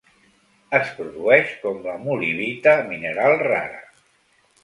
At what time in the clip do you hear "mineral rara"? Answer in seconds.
2.89-3.79